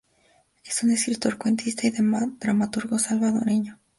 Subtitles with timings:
[0.65, 1.91] Es un escritor, cuentista y
[2.39, 3.77] dramaturgo salvadoreño.